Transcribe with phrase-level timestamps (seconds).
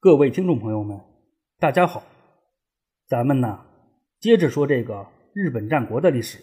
[0.00, 0.96] 各位听众朋友们，
[1.58, 2.04] 大家好，
[3.08, 3.58] 咱们呢
[4.20, 6.38] 接着说这个日本战国的历史。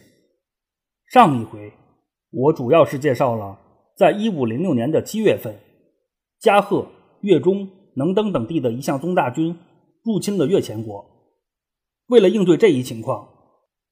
[1.07, 1.71] 上一回
[2.31, 3.57] 我主要是介绍了，
[3.95, 5.55] 在一五零六年的七月份，
[6.37, 6.85] 加贺、
[7.21, 9.57] 越中、能登等地的一向宗大军
[10.03, 11.05] 入侵了越前国。
[12.07, 13.25] 为了应对这一情况，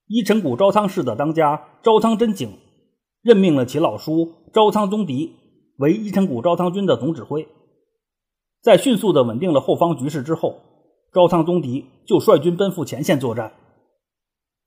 [0.07, 2.51] 伊城谷朝仓氏的当家朝仓真景
[3.21, 5.33] 任命了其老叔朝仓宗迪
[5.77, 7.47] 为伊城谷朝仓军的总指挥。
[8.63, 10.55] 在迅速的稳定了后方局势之后，
[11.13, 13.51] 朝仓宗迪就率军奔赴前线作战。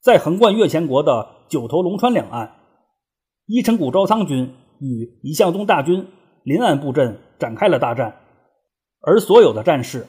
[0.03, 2.57] 在横贯越前国的九头龙川两岸，
[3.47, 6.07] 伊城谷朝仓军与一向宗大军
[6.43, 8.15] 临岸布阵，展开了大战。
[9.01, 10.07] 而所有的战事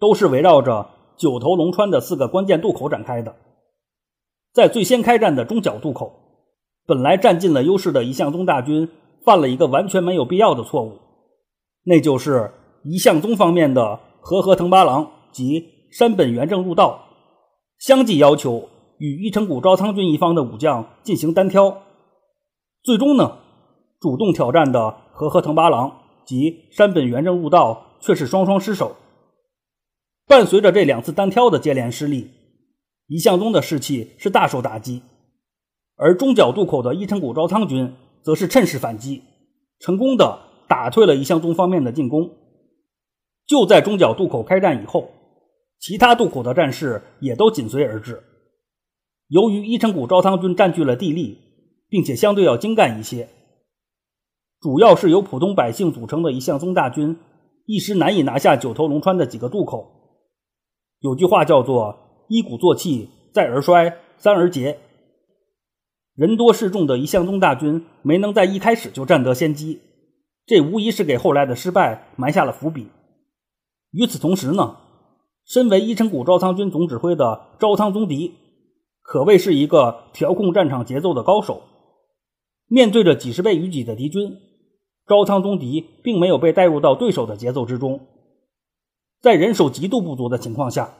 [0.00, 3.36] 都是围绕着九头龙川的四个关键渡口展开的。
[4.52, 6.12] 在最先开战的中角渡口，
[6.86, 8.88] 本来占尽了优势的一向宗大军
[9.24, 10.98] 犯了一个完全没有必要的错误，
[11.84, 12.50] 那就是。
[12.84, 17.04] 一向宗方面的和合藤八郎及山本元正入道，
[17.78, 21.82] 相继要求与伊城谷朝仓军一方的武将进行单挑。
[22.82, 23.38] 最终呢，
[24.00, 28.96] 主动挑战的和合藤八郎及山本元正入道却是双双失守。
[30.26, 32.30] 伴随着这两次单挑的接连失利，
[33.06, 35.02] 一向宗的士气是大受打击。
[35.96, 39.22] 而中角渡口的伊城谷朝仓军则是趁势反击，
[39.78, 42.30] 成功的打退了一向宗方面的进攻。
[43.46, 45.10] 就在中角渡口开战以后，
[45.78, 48.22] 其他渡口的战事也都紧随而至。
[49.28, 51.38] 由于伊城谷朝仓军占据了地利，
[51.88, 53.28] 并且相对要精干一些，
[54.60, 57.18] 主要是由普通百姓组成的一向宗大军，
[57.66, 59.90] 一时难以拿下九头龙川的几个渡口。
[61.00, 64.78] 有句话叫做“一鼓作气，再而衰，三而竭”。
[66.14, 69.80] 人多势众的一向宗大军没能在一开始就占得先机，
[70.46, 72.86] 这无疑是给后来的失败埋下了伏笔。
[73.92, 74.76] 与此同时呢，
[75.44, 78.32] 身为伊城谷朝仓军总指挥的朝仓宗迪，
[79.02, 81.62] 可谓是一个调控战场节奏的高手。
[82.68, 84.38] 面对着几十倍于己的敌军，
[85.06, 88.00] 朝仓宗迪并没有被带入到对手的节奏之中。
[89.20, 90.94] 在人手极度不足的情况下，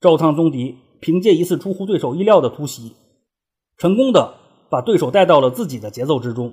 [0.00, 2.96] 朝仓宗迪凭借一次出乎对手意料的突袭，
[3.78, 4.34] 成功的
[4.68, 6.52] 把对手带到了自己的节奏之中。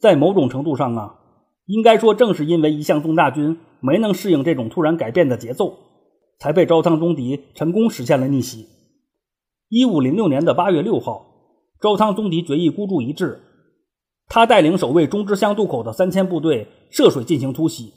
[0.00, 1.20] 在某种程度上啊。
[1.66, 5.76] 应该说，正是因为一向宗大军没能适应这种突然改变的节奏，
[6.38, 8.66] 才被朝仓宗迪成功实现了逆袭。
[9.68, 11.26] 一五零六年的八月六号，
[11.80, 13.40] 朝仓宗迪决议孤注一掷，
[14.28, 17.92] 他带领守卫中之乡渡口的三千部队涉水进行突袭，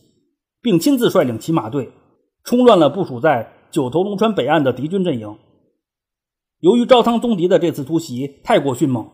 [0.62, 1.91] 并亲自率领骑马队
[2.44, 5.38] 冲乱了部署在九头龙川北岸的敌军阵营。
[6.59, 9.08] 由于朝仓宗迪的这次突袭太过迅猛，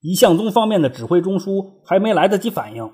[0.00, 2.88] 一向宗方面的指挥中枢还没来得及反应。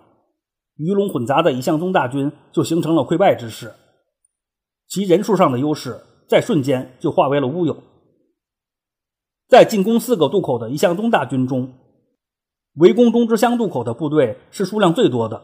[0.77, 3.73] 鱼龙混杂的一向宗大军就形成了溃败之势，
[4.89, 5.99] 其人数上的优势
[6.29, 7.77] 在瞬间就化为了乌有。
[9.49, 11.73] 在进攻四个渡口的一向宗大军中，
[12.75, 15.43] 围攻中之乡渡口的部队是数量最多的。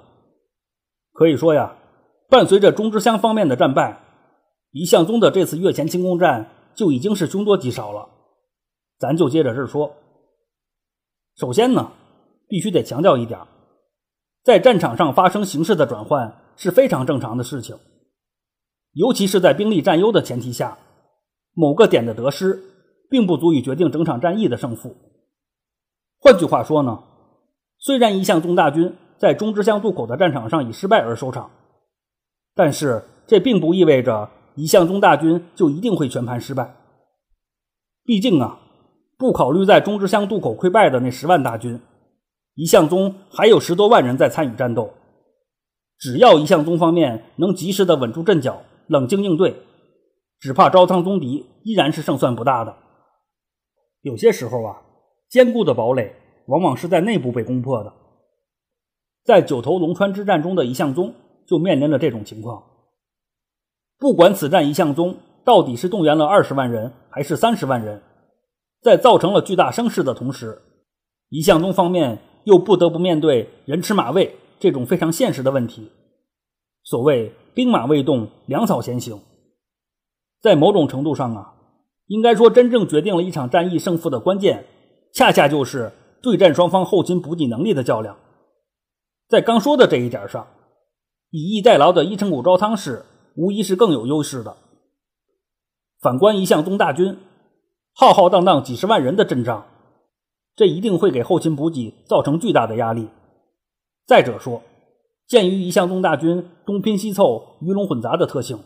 [1.13, 1.77] 可以说呀，
[2.29, 4.03] 伴随着中之乡方面的战败，
[4.73, 8.09] 一向宗的这次越前进攻战就已经是凶多吉少了。
[8.99, 9.95] 咱就接着这说。
[11.37, 11.93] 首先呢，
[12.49, 13.39] 必须得强调一点。
[14.43, 17.77] 在战场上发生形势的转换是非常正常的事情，
[18.93, 20.79] 尤其是在兵力占优的前提下，
[21.55, 22.61] 某个点的得失
[23.09, 24.97] 并不足以决定整场战役的胜负。
[26.19, 27.03] 换句话说呢，
[27.79, 31.51] 虽然一向宗大军在中之乡渡口的战场上以失败而收场，
[32.55, 36.75] 但是这并不意味着一向宗大军就一定会全盘失败。
[38.05, 38.59] 毕竟啊，
[39.17, 41.81] 不考虑在中之乡渡口溃败的那十万大军。
[42.55, 44.93] 一向宗还有十多万人在参与战斗，
[45.99, 49.57] 只要一向宗方面能及时的稳住阵脚，冷静应对，
[50.39, 52.77] 只怕朝仓宗敌依然是胜算不大的。
[54.03, 54.83] 有些时候啊，
[55.31, 56.15] 坚固的堡垒
[56.47, 57.91] 往往是在内部被攻破的。
[59.25, 61.15] 在九头龙川之战中的一向宗
[61.47, 62.63] 就面临了这种情况。
[63.99, 68.03] 不管此战一向宗到底是动员了二十万人还是三十万人，
[68.83, 70.61] 在造成了巨大声势的同时，
[71.31, 72.19] 一向宗方面。
[72.45, 75.91] 又不得不面对人吃马喂这种非常现实的问题。
[76.85, 79.21] 所谓兵马未动，粮草先行。
[80.41, 81.55] 在某种程度上啊，
[82.07, 84.67] 应该说真正决定了一场战役胜负的关键，
[85.15, 88.17] 恰恰就是对战双方后勤补给能力的较量。
[89.29, 90.47] 在刚说的这一点上，
[91.31, 93.05] 以逸待劳的伊城谷朝仓氏
[93.37, 94.57] 无疑是更有优势的。
[96.01, 97.17] 反观一向宗大军，
[97.95, 99.65] 浩浩荡荡几十万人的阵仗。
[100.55, 103.09] 这一定会给后勤补给造成巨大的压力。
[104.07, 104.63] 再者说，
[105.27, 108.59] 鉴于一向宗大军东拼西凑、鱼龙混杂的特性，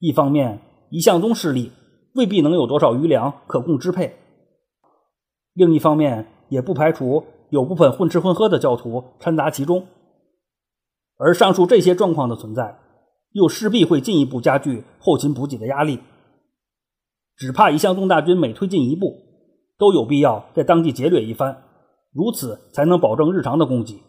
[0.00, 0.60] 一方面
[0.90, 1.70] 一向宗势力
[2.14, 4.16] 未必能有多少余粮可供支配，
[5.52, 9.86] 另一方面也不排除有部分混吃混喝的教徒掺杂其中。
[11.16, 12.78] 而上述这些状况的存在，
[13.32, 16.00] 又势必会进一步加剧后勤补给的压力。
[17.36, 19.14] 只怕一向宗大军每推进一步，
[19.78, 21.62] 都有必要在当地劫掠一番，
[22.12, 24.02] 如此才能保证日常的供给。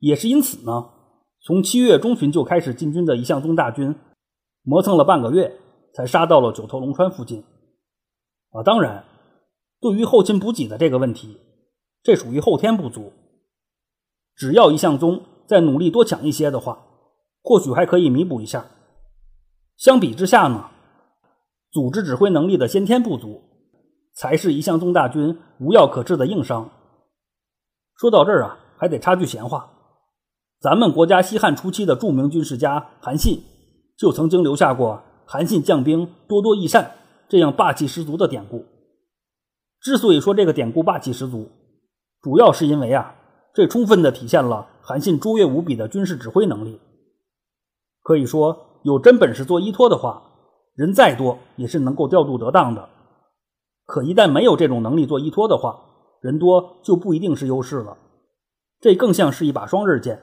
[0.00, 0.90] 也是因此呢，
[1.40, 3.94] 从七月中旬就开始进军的一向宗大军，
[4.62, 5.58] 磨蹭了半个月，
[5.94, 7.44] 才杀到了九头龙川附近。
[8.50, 9.04] 啊，当然，
[9.80, 11.38] 对于后勤补给的这个问题，
[12.02, 13.12] 这属于后天不足。
[14.34, 16.84] 只要一向宗再努力多抢一些的话，
[17.42, 18.66] 或许还可以弥补一下。
[19.76, 20.70] 相比之下呢？
[21.70, 23.42] 组织指挥能力的先天不足，
[24.14, 26.70] 才是一向宗大军无药可治的硬伤。
[27.96, 29.70] 说到这儿啊，还得插句闲话：
[30.60, 33.42] 咱们国家西汉初期的著名军事家韩信，
[33.96, 36.92] 就曾经留下过“韩信将兵多多益善”
[37.28, 38.64] 这样霸气十足的典故。
[39.80, 41.48] 之所以说这个典故霸气十足，
[42.20, 43.14] 主要是因为啊，
[43.52, 46.80] 这充分的体现了韩信卓越无比的军事指挥能力。
[48.02, 50.30] 可以说，有真本事做依托的话。
[50.74, 52.88] 人再多也是能够调度得当的，
[53.86, 55.78] 可一旦没有这种能力做依托的话，
[56.20, 57.96] 人多就不一定是优势了。
[58.80, 60.22] 这更像是一把双刃剑，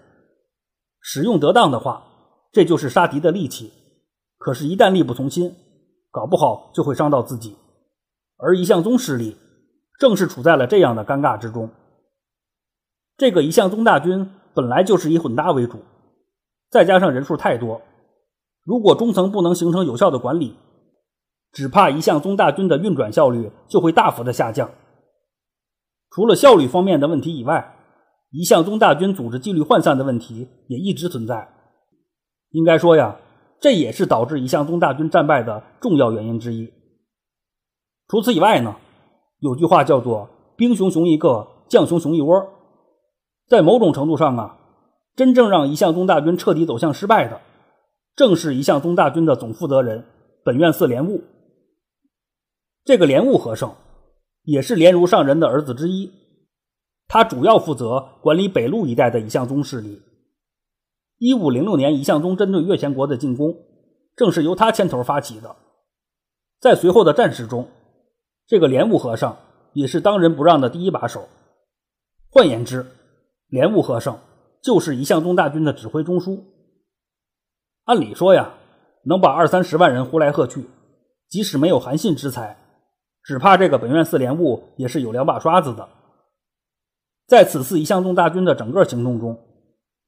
[1.00, 2.04] 使用得当的话，
[2.52, 3.72] 这就是杀敌的利器；
[4.38, 5.56] 可是，一旦力不从心，
[6.12, 7.56] 搞不好就会伤到自己。
[8.38, 9.38] 而一向宗势力
[10.00, 11.69] 正是处在了这样的尴尬之中。
[13.18, 15.80] 这个一向宗大军本来就是以混搭为主，
[16.72, 17.81] 再加上人数太多。
[18.64, 20.56] 如果中层不能形成有效的管理，
[21.51, 24.69] 只怕一向宗大军的运转效率就会大幅的下降。
[26.09, 27.75] 除了效率方面的问题以外，
[28.31, 31.50] 一向宗大军组织纪律涣散的问题也一直存在。
[32.51, 33.18] 应该说呀，
[33.59, 36.71] 这也是导致一向宗大军战败的重要原因之一。
[38.07, 38.75] 除此以外呢，
[39.39, 42.45] 有句话叫做“兵熊熊一个，将熊熊一窝”。
[43.47, 44.57] 在某种程度上啊，
[45.15, 47.39] 真正让一向宗大军彻底走向失败的。
[48.15, 50.06] 正是一向宗大军的总负责人
[50.44, 51.21] 本院寺莲雾。
[52.83, 53.75] 这个莲雾和尚
[54.44, 56.12] 也是莲如上人的儿子之一，
[57.07, 60.01] 他主要负责管理北路一带的一向宗势力。
[61.19, 63.56] 一五零六年，一向宗针对越前国的进攻，
[64.16, 65.56] 正是由他牵头发起的。
[66.60, 67.68] 在随后的战事中，
[68.48, 69.38] 这个莲雾和尚
[69.74, 71.30] 也是当仁不让的第一把手。
[72.30, 72.86] 换言之，
[73.48, 74.19] 莲雾和尚
[74.63, 76.39] 就是一向宗大军的指挥中枢。
[77.83, 78.56] 按理说呀，
[79.04, 80.66] 能把二三十万人呼来喝去，
[81.30, 82.57] 即使没有韩信之才，
[83.23, 85.88] 只怕这个本院四连务也是有两把刷子的。
[87.27, 89.39] 在此次一向宗大军的整个行动中，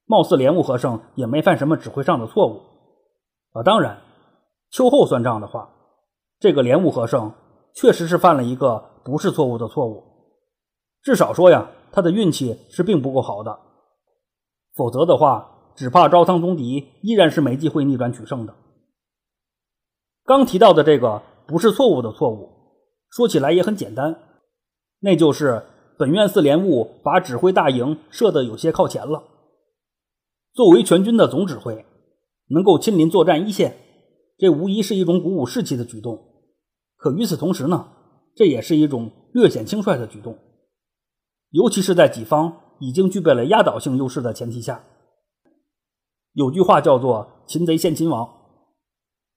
[0.05, 2.61] 貌似莲雾和尚也没犯什么指挥上的错误。
[3.53, 4.01] 啊，当然，
[4.71, 5.69] 秋后算账的话，
[6.39, 7.33] 这个莲雾和尚
[7.73, 10.03] 确实是犯了一个不是错误的错误。
[11.01, 13.59] 至少说呀，他的运气是并不够好的，
[14.75, 15.49] 否则的话。
[15.75, 18.53] 只怕招仓宗敌依然是没机会逆转取胜的。
[20.23, 22.47] 刚提到的这个不是错误的错误，
[23.15, 24.19] 说起来也很简单，
[25.01, 25.63] 那就是
[25.99, 29.21] 本院四连务把指挥大营设的有些靠前了。
[30.51, 31.85] 作为全军的总指挥，
[32.47, 33.77] 能够亲临作战一线，
[34.39, 36.19] 这无疑是一种鼓舞士气的举动。
[36.95, 37.87] 可与此同时呢，
[38.35, 40.35] 这也是一种略显轻率的举动，
[41.51, 44.83] 尤其是在己方已经具备了压倒性优势的前提下。
[46.33, 48.27] 有句话叫做“擒贼先擒王”，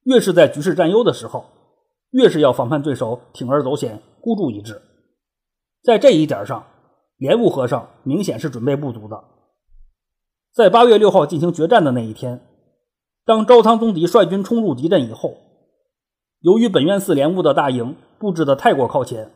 [0.04, 1.45] 越是在局势占优的时候，
[2.11, 4.81] 越是要防范对手铤而走险、孤注一掷。
[5.83, 6.67] 在这一点上，
[7.17, 9.23] 莲雾和尚明显是准备不足的。
[10.53, 12.41] 在八月六号进行决战的那一天，
[13.25, 15.35] 当昭仓宗敌率军冲入敌阵以后，
[16.41, 19.31] 由于本院寺莲雾的大营布置的太过靠前，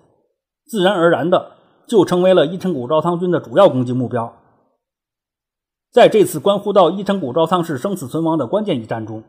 [0.67, 1.53] 自然而然的
[1.87, 4.35] 就成为了伊城谷昭仓军的主要攻击目标。
[5.91, 9.23] 在这次关乎到伊城谷昭仓氏生死存亡的关键一战中，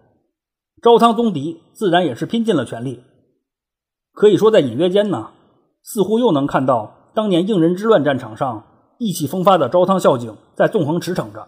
[0.81, 3.03] 昭仓宗敌自然也是拼尽了全力。
[4.13, 5.31] 可以说，在隐约间呢，
[5.81, 8.63] 似乎又能看到当年应人之乱战场上
[8.97, 11.47] 意气风发的招仓孝景在纵横驰骋着。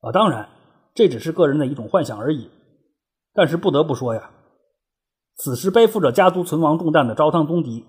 [0.00, 0.48] 啊，当然，
[0.94, 2.50] 这只是个人的一种幻想而已。
[3.32, 4.30] 但是不得不说呀，
[5.36, 7.84] 此时背负着家族存亡重担的招仓宗敌，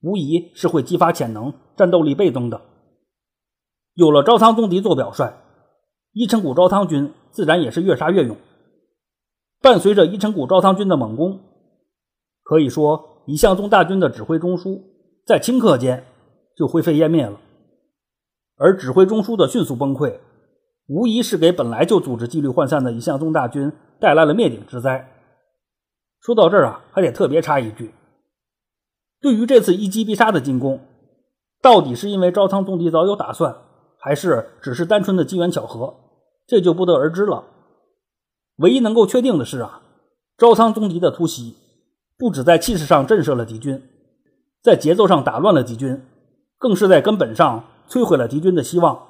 [0.00, 2.60] 无疑是会激发潜能、战斗力倍增的。
[3.94, 5.34] 有了招仓宗敌做表率。
[6.18, 8.38] 伊城谷招仓军自然也是越杀越勇，
[9.60, 11.40] 伴随着伊城谷招仓军的猛攻，
[12.42, 14.80] 可以说一向宗大军的指挥中枢
[15.26, 16.04] 在顷刻间
[16.56, 17.40] 就灰飞烟灭了。
[18.56, 20.18] 而指挥中枢的迅速崩溃，
[20.86, 25.12] 无疑是给本来就组织纪律涣散的一向宗大军带来了灭顶之灾。
[26.20, 27.92] 说到这儿啊，还得特别插一句：
[29.20, 30.80] 对于这次一击必杀的进攻，
[31.60, 33.54] 到底是因为招仓宗迪早有打算，
[33.98, 35.94] 还是只是单纯的机缘巧合，
[36.46, 37.44] 这就不得而知了。
[38.56, 39.82] 唯一能够确定的是啊，
[40.38, 41.56] 招仓宗迪的突袭
[42.18, 43.82] 不止在气势上震慑了敌军，
[44.62, 46.02] 在节奏上打乱了敌军，
[46.58, 49.06] 更是在根本上摧毁了敌军的希望。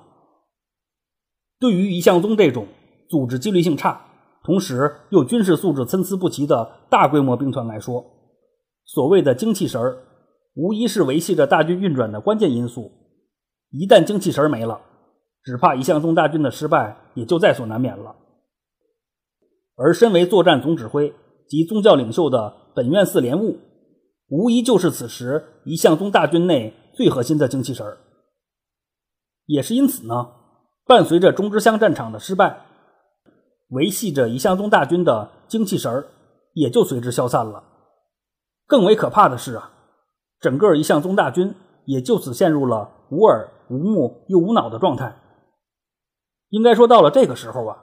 [1.59, 2.67] 对于一向宗这种
[3.09, 4.01] 组织纪律性差，
[4.43, 8.05] 同时又军事素质参差不齐的大规模兵团来说，
[8.85, 9.97] 所谓的精气神儿，
[10.55, 12.91] 无疑是维系着大军运转的关键因素。
[13.71, 14.81] 一旦精气神儿没了，
[15.45, 18.15] 只怕一向宗大军的失败也就在所难免了。
[19.77, 21.15] 而身为作战总指挥
[21.49, 23.57] 及宗教领袖的本院寺莲雾，
[24.29, 27.97] 无疑就是此时一向宗大军内最核心的精气神儿。
[29.47, 30.33] 也是因此呢。
[30.85, 32.65] 伴随着中之乡战场的失败，
[33.71, 36.07] 维系着一向宗大军的精气神儿
[36.53, 37.65] 也就随之消散了。
[38.69, 39.73] 更为可怕的是啊，
[40.39, 41.53] 整个一向宗大军
[41.87, 45.17] 也就此陷入了无耳无目又无脑的状态。
[46.51, 47.77] 应该说，到了这个时候啊，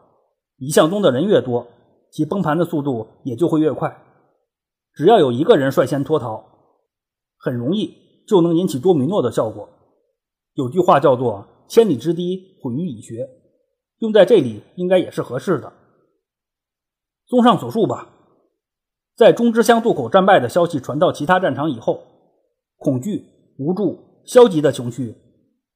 [0.58, 1.68] 一向宗的人越多，
[2.10, 3.94] 其崩盘的速度也就会越快。
[4.94, 6.44] 只要有一个人率先脱逃，
[7.38, 7.94] 很容易
[8.28, 9.70] 就能引起多米诺的效果。
[10.54, 11.48] 有句话叫做。
[11.66, 13.28] 千里之堤，毁于蚁穴，
[14.00, 15.74] 用在这里应该也是合适的。
[17.26, 18.10] 综上所述吧，
[19.16, 22.04] 在中之乡渡口战败的消息传到其他战场以后，
[22.78, 23.26] 恐惧、
[23.58, 25.16] 无助、消极的情绪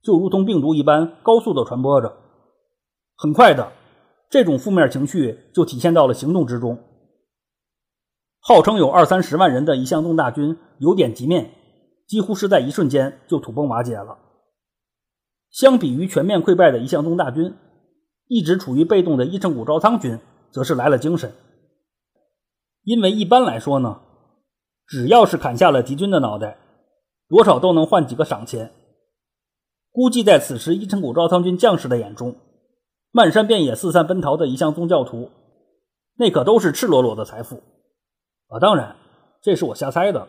[0.04, 2.16] 就如同病毒一般高速的传播着。
[3.16, 3.72] 很快的，
[4.30, 6.78] 这种负面情绪就体现到了行动之中。
[8.48, 11.52] 号称有二三十万人的一向宗大军由点及面，
[12.08, 14.18] 几乎是在一瞬间就土崩瓦解了。
[15.52, 17.54] 相比于全面溃败的一向宗大军，
[18.30, 20.18] 一直处于被动的伊城谷昭仓军
[20.50, 21.34] 则是来了精神。
[22.84, 24.00] 因为一般来说呢，
[24.88, 26.58] 只要是砍下了敌军的脑袋，
[27.28, 28.72] 多少都能换几个赏钱。
[29.92, 32.38] 估计在此时伊城谷昭仓军将士的眼中，
[33.12, 35.32] 漫山遍野四散奔逃的一向宗教徒，
[36.16, 37.62] 那可都是赤裸裸的财富
[38.50, 38.60] 啊！
[38.60, 38.96] 当然，
[39.42, 40.28] 这是我瞎猜的。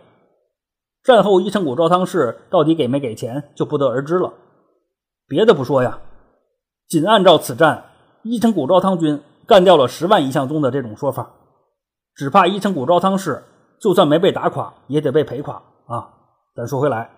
[1.02, 4.32] 战后伊城谷昭汤氏到底给没给钱，就不得而知了。
[5.26, 6.00] 别的不说呀，
[6.88, 7.84] 仅按照此战
[8.22, 11.30] 伊城古昭汤军干掉了十万一向宗的这种说法，
[12.14, 13.42] 只怕伊城古昭汤氏
[13.80, 16.10] 就算没被打垮，也得被赔垮啊！
[16.54, 17.10] 咱说回来，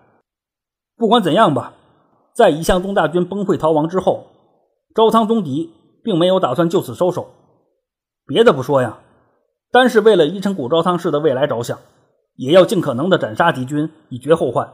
[0.97, 1.73] 不管怎样吧，
[2.33, 4.27] 在一向宗大军崩溃逃亡之后，
[4.93, 7.27] 昭汤宗迪并没有打算就此收手。
[8.27, 8.99] 别的不说呀，
[9.71, 11.79] 单是为了伊城古昭汤氏的未来着想，
[12.35, 14.73] 也要尽可能的斩杀敌军，以绝后患。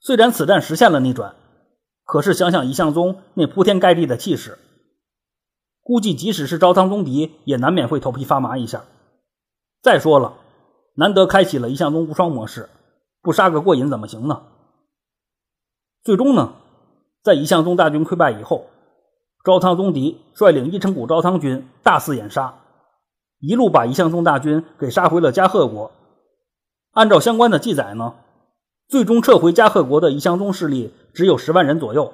[0.00, 1.34] 虽然此战实现了逆转。
[2.02, 4.58] 可是想想一向宗那铺天盖地的气势，
[5.80, 8.82] 估计即使是招仓宗敌也难免会头皮发麻一下。
[9.80, 10.34] 再说了，
[10.94, 12.68] 难得开启了一向宗无双模式，
[13.22, 14.42] 不杀个过瘾怎么行呢？
[16.02, 16.54] 最终呢，
[17.22, 18.66] 在一向宗大军溃败以后，
[19.44, 22.52] 招仓宗敌率领一城谷招仓军大肆掩杀，
[23.40, 25.90] 一路把一向宗大军给杀回了加贺国。
[26.92, 28.14] 按照相关的记载呢。
[28.88, 32.12] 最终撤回加贺国的一向宗势力只有十万人左右。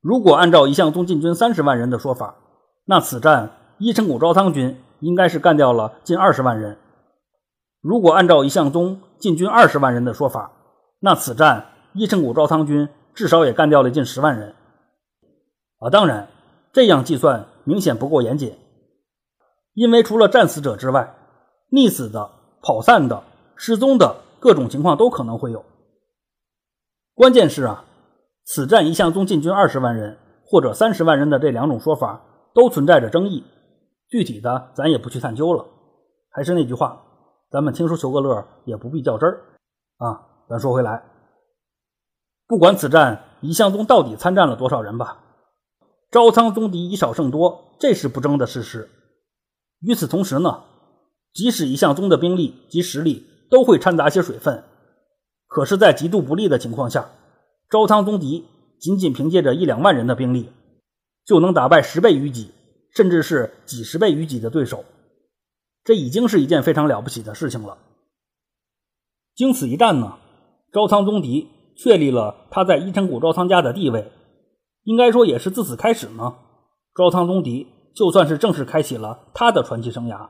[0.00, 2.34] 如果按照一向宗进军三十万人的说法，
[2.86, 6.76] 那此战伊城谷昭仓军应该是干掉了近二十万人。
[7.80, 10.50] 如果按照一向宗进军二十万人的说法，
[10.98, 14.56] 那此战伊城谷昭仓军至少也干掉了近十万人。
[15.78, 16.26] 啊，当然，
[16.72, 18.56] 这样计算明显不够严谨，
[19.78, 21.14] 因为除了战死者之外，
[21.70, 22.28] 溺死的、
[22.62, 23.22] 跑散的、
[23.54, 24.16] 失踪的。
[24.40, 25.64] 各种情况都可能会有。
[27.12, 27.84] 关键是啊，
[28.44, 30.16] 此战一向宗进军二十万人
[30.46, 32.22] 或者三十万人的这两种说法
[32.54, 33.42] 都存在着争议，
[34.08, 35.64] 具体的咱也不去探究了。
[36.30, 37.02] 还是那句话，
[37.50, 39.42] 咱们听书求个乐，也不必较真儿
[39.96, 40.22] 啊。
[40.48, 41.02] 咱说回来，
[42.46, 45.18] 不管此战一向宗到底参战了多少人吧，
[46.12, 48.88] 招仓宗敌以少胜多，这是不争的事实。
[49.80, 50.64] 与此同时呢，
[51.32, 54.64] 即使一向宗的兵力及实力，都会掺杂些水分，
[55.46, 57.10] 可是，在极度不利的情况下，
[57.70, 58.44] 招仓宗迪
[58.80, 60.50] 仅仅凭借着一两万人的兵力，
[61.24, 62.50] 就能打败十倍于己，
[62.94, 64.84] 甚至是几十倍于己的对手，
[65.84, 67.78] 这已经是一件非常了不起的事情了。
[69.34, 70.18] 经此一战呢，
[70.72, 74.10] 招仓宗迪确立了他在伊城谷昭仓家的地位，
[74.82, 76.34] 应该说也是自此开始呢，
[76.96, 80.28] 招仓宗迪就算是正式开启了他的传奇生涯。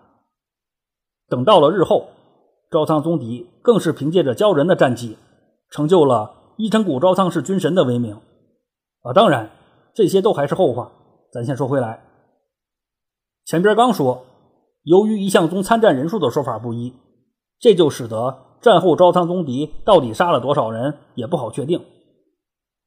[1.28, 2.08] 等到了日后。
[2.70, 5.16] 招仓宗迪更是凭借着骄人的战绩，
[5.70, 8.20] 成就了伊城谷招仓氏军神的威名。
[9.00, 9.48] 啊，当然，
[9.94, 10.92] 这些都还是后话。
[11.32, 12.04] 咱先说回来，
[13.46, 14.22] 前边刚说，
[14.82, 16.92] 由于一向宗参战人数的说法不一，
[17.58, 21.82] 这就使得战后招仓宗敌到底杀了多少人也不好确定。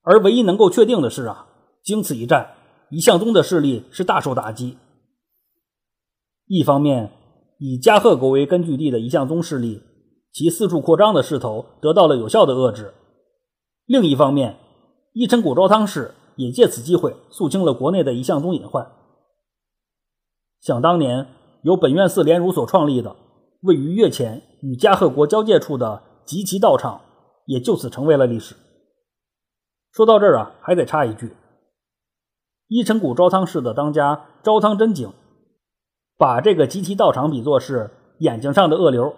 [0.03, 1.47] 而唯一能够确定的是啊，
[1.83, 2.51] 经此一战，
[2.91, 4.77] 一向宗的势力是大受打击。
[6.45, 7.11] 一方面，
[7.57, 9.81] 以加贺国为根据地的一向宗势力，
[10.33, 12.93] 其四处扩张的势头得到了有效的遏制；
[13.85, 14.57] 另一方面，
[15.13, 18.91] 伊城古昭汤氏也借此机会肃清了国内的一向宗隐患。
[20.59, 21.27] 想当年，
[21.63, 23.15] 由本院寺莲如所创立的、
[23.61, 26.99] 位于越前与加贺国交界处的吉崎道场，
[27.45, 28.55] 也就此成为了历史。
[29.93, 31.31] 说到这儿啊，还得插一句：
[32.73, 35.11] 伊城古昭汤氏的当家昭汤真景，
[36.17, 39.13] 把这个吉崎道场比作是眼睛上的恶瘤，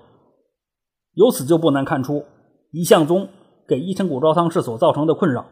[1.14, 2.26] 由此就不难看出
[2.72, 3.30] 一向宗
[3.68, 5.46] 给伊城古昭汤氏所造成的困扰，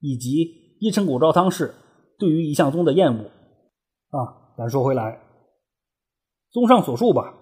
[0.00, 1.74] 以及伊城古昭汤氏
[2.18, 3.20] 对于一向宗的厌恶。
[3.22, 5.20] 啊，咱说回来，
[6.52, 7.34] 综上所述吧，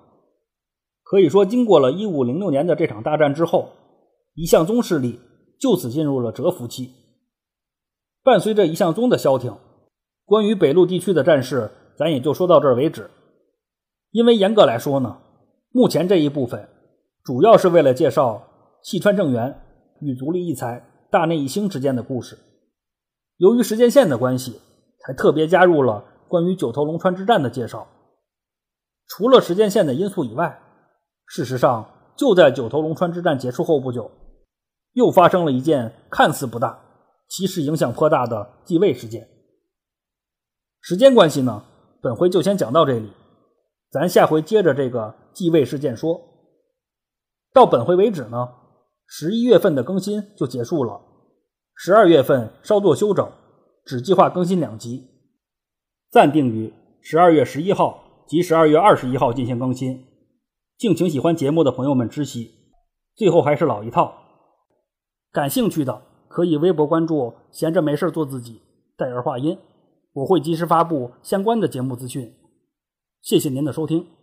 [1.04, 3.68] 可以说经过了一五零六年的这场大战之后，
[4.34, 5.20] 一向宗势力
[5.60, 6.90] 就此进入了蛰伏期。
[8.24, 9.54] 伴随着一向宗的消停，
[10.30, 11.68] 关于北陆地区的战事，
[11.98, 13.10] 咱也就说到这儿为止。
[14.12, 15.18] 因为严格来说呢，
[15.72, 16.68] 目前这一部分
[17.24, 18.40] 主要是为了介绍
[18.80, 19.60] 细川政元
[20.00, 22.38] 与足利义才、大内义兴之间的故事。
[23.38, 24.60] 由于时间线的关系，
[25.00, 27.88] 才特别加入了关于九头龙川之战的介绍。
[29.08, 30.60] 除了时间线的因素以外，
[31.26, 34.08] 事实上就在九头龙川之战结束后不久，
[34.92, 36.78] 又发生了一件看似不大。
[37.28, 39.26] 其实影响颇大的继位事件。
[40.80, 41.64] 时间关系呢，
[42.00, 43.10] 本回就先讲到这里，
[43.90, 46.20] 咱下回接着这个继位事件说。
[47.52, 48.48] 到本回为止呢，
[49.06, 51.00] 十一月份的更新就结束了，
[51.74, 53.30] 十二月份稍作休整，
[53.84, 55.06] 只计划更新两集，
[56.10, 60.06] 暂定于十二月十一号及十二月二十一号进行更新。
[60.78, 62.50] 敬请喜欢节目的朋友们知悉。
[63.16, 64.14] 最后还是老一套，
[65.30, 66.02] 感兴趣的。
[66.28, 68.62] 可以微博关注“闲着没事做自己”，
[68.96, 69.58] 戴尔话音，
[70.12, 72.34] 我会及时发布相关的节目资讯。
[73.20, 74.19] 谢谢您的收听。